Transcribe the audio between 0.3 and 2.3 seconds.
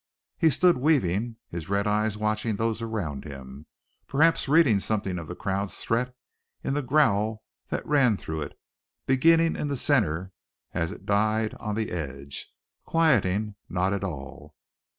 He stood weaving, his red eyes